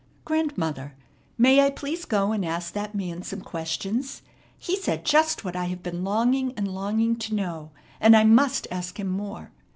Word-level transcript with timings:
"Grandmother, 0.25 0.95
may 1.37 1.63
I 1.63 1.69
please 1.69 2.05
go 2.05 2.31
and 2.31 2.43
ask 2.43 2.73
that 2.73 2.95
man 2.95 3.21
some 3.21 3.41
questions? 3.41 4.23
He 4.57 4.75
said 4.75 5.05
just 5.05 5.45
what 5.45 5.55
I 5.55 5.65
have 5.65 5.83
been 5.83 6.03
longing 6.03 6.53
and 6.57 6.67
longing 6.67 7.15
to 7.17 7.35
know, 7.35 7.69
and 7.99 8.17
I 8.17 8.23
must 8.23 8.67
ask 8.71 8.99
him 8.99 9.09
more. 9.09 9.51